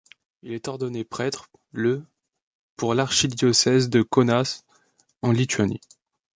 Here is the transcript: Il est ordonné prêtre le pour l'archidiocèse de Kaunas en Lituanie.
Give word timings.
Il 0.41 0.53
est 0.53 0.67
ordonné 0.67 1.03
prêtre 1.05 1.51
le 1.71 2.03
pour 2.75 2.95
l'archidiocèse 2.95 3.87
de 3.87 4.01
Kaunas 4.01 4.63
en 5.21 5.31
Lituanie. 5.31 5.81